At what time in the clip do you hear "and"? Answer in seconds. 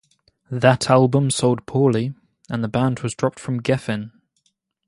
2.49-2.63